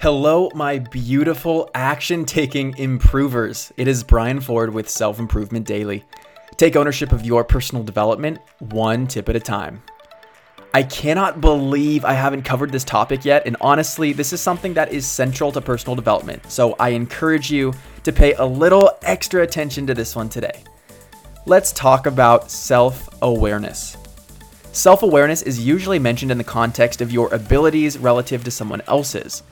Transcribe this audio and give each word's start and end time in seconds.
Hello, 0.00 0.48
my 0.54 0.78
beautiful 0.78 1.68
action 1.74 2.24
taking 2.24 2.78
improvers. 2.78 3.72
It 3.76 3.88
is 3.88 4.04
Brian 4.04 4.40
Ford 4.40 4.72
with 4.72 4.88
Self 4.88 5.18
Improvement 5.18 5.66
Daily. 5.66 6.04
Take 6.56 6.76
ownership 6.76 7.10
of 7.10 7.26
your 7.26 7.42
personal 7.42 7.82
development 7.82 8.38
one 8.60 9.08
tip 9.08 9.28
at 9.28 9.34
a 9.34 9.40
time. 9.40 9.82
I 10.72 10.84
cannot 10.84 11.40
believe 11.40 12.04
I 12.04 12.12
haven't 12.12 12.42
covered 12.42 12.70
this 12.70 12.84
topic 12.84 13.24
yet, 13.24 13.44
and 13.44 13.56
honestly, 13.60 14.12
this 14.12 14.32
is 14.32 14.40
something 14.40 14.72
that 14.74 14.92
is 14.92 15.04
central 15.04 15.50
to 15.50 15.60
personal 15.60 15.96
development, 15.96 16.48
so 16.48 16.76
I 16.78 16.90
encourage 16.90 17.50
you 17.50 17.74
to 18.04 18.12
pay 18.12 18.34
a 18.34 18.46
little 18.46 18.92
extra 19.02 19.42
attention 19.42 19.84
to 19.88 19.94
this 19.94 20.14
one 20.14 20.28
today. 20.28 20.62
Let's 21.44 21.72
talk 21.72 22.06
about 22.06 22.52
self 22.52 23.08
awareness. 23.20 23.96
Self 24.70 25.02
awareness 25.02 25.42
is 25.42 25.66
usually 25.66 25.98
mentioned 25.98 26.30
in 26.30 26.38
the 26.38 26.44
context 26.44 27.00
of 27.00 27.10
your 27.10 27.34
abilities 27.34 27.98
relative 27.98 28.44
to 28.44 28.52
someone 28.52 28.82
else's. 28.82 29.42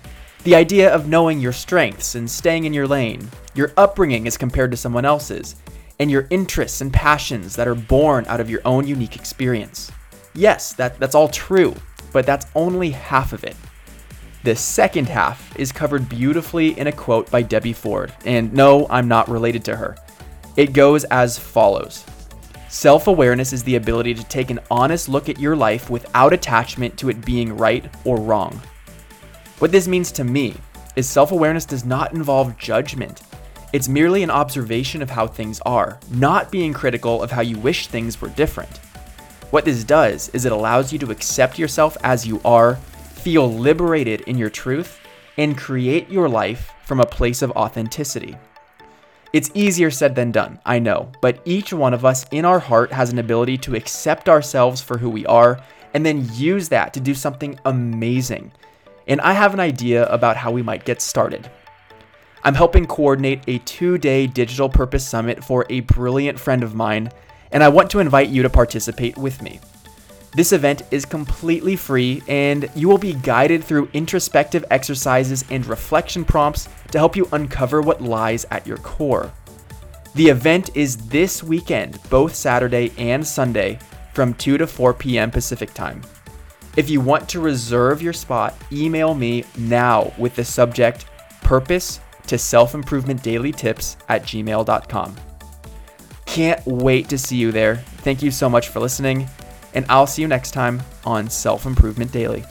The 0.46 0.54
idea 0.54 0.94
of 0.94 1.08
knowing 1.08 1.40
your 1.40 1.52
strengths 1.52 2.14
and 2.14 2.30
staying 2.30 2.66
in 2.66 2.73
your 2.73 2.87
lane, 2.87 3.28
your 3.56 3.73
upbringing 3.77 4.28
as 4.28 4.37
compared 4.37 4.70
to 4.70 4.77
someone 4.77 5.04
else's, 5.04 5.56
and 5.98 6.09
your 6.09 6.28
interests 6.30 6.80
and 6.80 6.92
passions 6.92 7.56
that 7.56 7.66
are 7.66 7.74
born 7.74 8.24
out 8.28 8.38
of 8.38 8.48
your 8.48 8.60
own 8.64 8.87
unique 8.87 9.16
experience. 9.16 9.90
Yes, 10.34 10.73
that, 10.74 11.01
that's 11.01 11.16
all 11.16 11.27
true, 11.27 11.74
but 12.12 12.27
that's 12.27 12.46
only 12.54 12.90
half 12.90 13.32
of 13.32 13.42
it. 13.42 13.56
The 14.45 14.54
second 14.54 15.09
half 15.09 15.59
is 15.59 15.73
covered 15.73 16.09
beautifully 16.09 16.78
in 16.78 16.87
a 16.87 16.92
quote 16.92 17.28
by 17.28 17.42
Debbie 17.42 17.73
Ford, 17.73 18.12
and 18.24 18.52
no, 18.52 18.87
I'm 18.88 19.09
not 19.09 19.28
related 19.28 19.65
to 19.65 19.74
her. 19.74 19.96
It 20.56 20.73
goes 20.73 21.02
as 21.06 21.37
follows 21.37 22.04
Self 22.68 23.09
awareness 23.09 23.52
is 23.52 23.65
the 23.65 23.74
ability 23.74 24.15
to 24.15 24.23
take 24.23 24.51
an 24.51 24.60
honest 24.70 25.09
look 25.09 25.28
at 25.28 25.40
your 25.40 25.56
life 25.56 25.90
without 25.90 26.32
attachment 26.32 26.96
to 26.98 27.10
it 27.10 27.26
being 27.26 27.56
right 27.56 27.84
or 28.04 28.18
wrong. 28.20 28.62
What 29.59 29.73
this 29.73 29.88
means 29.88 30.12
to 30.12 30.24
me 30.24 30.55
is 30.96 31.09
self 31.09 31.33
awareness 31.33 31.65
does 31.65 31.87
not 31.87 32.12
involve 32.12 32.59
judgment. 32.59 33.23
It's 33.73 33.88
merely 33.88 34.23
an 34.23 34.30
observation 34.30 35.01
of 35.01 35.09
how 35.09 35.26
things 35.26 35.60
are, 35.65 35.99
not 36.10 36.51
being 36.51 36.74
critical 36.74 37.23
of 37.23 37.30
how 37.30 37.40
you 37.40 37.59
wish 37.59 37.87
things 37.87 38.21
were 38.21 38.29
different. 38.29 38.77
What 39.51 39.65
this 39.65 39.82
does 39.82 40.29
is 40.30 40.45
it 40.45 40.52
allows 40.52 40.93
you 40.93 40.99
to 40.99 41.10
accept 41.10 41.59
yourself 41.59 41.96
as 42.04 42.27
you 42.27 42.38
are, 42.45 42.74
feel 42.74 43.51
liberated 43.51 44.21
in 44.23 44.37
your 44.37 44.51
truth, 44.51 45.01
and 45.38 45.57
create 45.57 46.10
your 46.10 46.29
life 46.29 46.74
from 46.84 47.01
a 47.01 47.07
place 47.07 47.40
of 47.40 47.51
authenticity. 47.52 48.37
It's 49.32 49.51
easier 49.54 49.90
said 49.90 50.15
than 50.15 50.32
done, 50.32 50.60
I 50.66 50.80
know, 50.80 51.10
but 51.23 51.40
each 51.46 51.73
one 51.73 51.95
of 51.95 52.04
us 52.04 52.27
in 52.30 52.45
our 52.45 52.59
heart 52.59 52.93
has 52.93 53.10
an 53.10 53.18
ability 53.18 53.57
to 53.59 53.74
accept 53.74 54.29
ourselves 54.29 54.82
for 54.82 54.99
who 54.99 55.09
we 55.09 55.24
are 55.24 55.62
and 55.95 56.04
then 56.04 56.29
use 56.34 56.68
that 56.68 56.93
to 56.93 57.01
do 57.01 57.15
something 57.15 57.59
amazing 57.65 58.52
and 59.07 59.21
I 59.21 59.32
have 59.32 59.54
an 59.54 59.60
idea 59.60 60.07
about 60.07 60.37
how 60.37 60.51
we 60.51 60.62
might 60.62 60.85
get 60.85 61.01
started. 61.01 61.51
I'm 62.43 62.54
helping 62.54 62.87
coordinate 62.87 63.43
a 63.46 63.59
two 63.59 63.99
day 63.99 64.26
digital 64.26 64.69
purpose 64.69 65.06
summit 65.06 65.43
for 65.43 65.66
a 65.69 65.81
brilliant 65.81 66.38
friend 66.38 66.62
of 66.62 66.75
mine, 66.75 67.10
and 67.50 67.62
I 67.62 67.69
want 67.69 67.91
to 67.91 67.99
invite 67.99 68.28
you 68.28 68.43
to 68.43 68.50
participate 68.50 69.16
with 69.16 69.43
me. 69.43 69.60
This 70.34 70.53
event 70.53 70.82
is 70.91 71.06
completely 71.06 71.77
free, 71.77 72.22
and 72.28 72.69
you 72.75 72.88
will 72.88 72.99
be 72.99 73.15
guided 73.15 73.65
through 73.65 73.88
introspective 73.94 74.65
exercises 74.71 75.44
and 75.50 75.65
reflection 75.66 76.25
prompts 76.25 76.69
to 76.93 76.99
help 76.99 77.16
you 77.16 77.27
uncover 77.32 77.81
what 77.81 78.03
lies 78.03 78.44
at 78.50 78.66
your 78.66 78.77
core. 78.77 79.32
The 80.15 80.28
event 80.28 80.71
is 80.75 80.97
this 81.09 81.43
weekend, 81.43 81.99
both 82.10 82.34
Saturday 82.34 82.93
and 82.99 83.27
Sunday, 83.27 83.78
from 84.12 84.34
2 84.34 84.59
to 84.59 84.66
4 84.66 84.94
p.m. 84.94 85.31
Pacific 85.31 85.72
Time. 85.75 86.03
If 86.77 86.91
you 86.91 87.00
want 87.00 87.28
to 87.31 87.41
reserve 87.41 88.03
your 88.03 88.12
spot, 88.12 88.55
email 88.71 89.15
me 89.15 89.44
now 89.56 90.12
with 90.19 90.37
the 90.37 90.44
subject 90.44 91.06
purpose 91.41 92.00
to 92.27 92.37
self 92.37 92.75
improvement 92.75 93.22
daily 93.22 93.53
tips 93.53 93.97
at 94.09 94.22
gmail.com. 94.25 95.16
Can't 96.27 96.66
wait 96.66 97.09
to 97.09 97.16
see 97.16 97.37
you 97.37 97.50
there. 97.50 97.77
Thank 97.77 98.23
you 98.23 98.31
so 98.31 98.49
much 98.50 98.69
for 98.69 98.81
listening, 98.81 99.27
and 99.75 99.87
I'll 99.89 100.06
see 100.06 100.23
you 100.23 100.28
next 100.28 100.50
time 100.50 100.83
on 101.05 101.31
Self 101.31 101.65
Improvement 101.65 102.12
Daily. 102.12 102.45